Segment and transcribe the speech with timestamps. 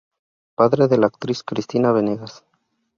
[0.55, 2.43] Padre de la actriz Cristina Banegas.